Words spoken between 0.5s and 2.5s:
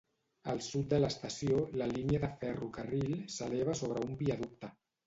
Al sud de l'estació, la línia de